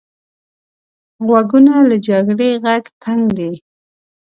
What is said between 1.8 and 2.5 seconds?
له جګړې